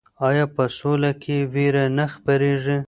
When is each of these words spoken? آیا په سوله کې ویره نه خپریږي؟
آیا 0.27 0.45
په 0.55 0.63
سوله 0.77 1.11
کې 1.21 1.37
ویره 1.53 1.85
نه 1.97 2.05
خپریږي؟ 2.13 2.77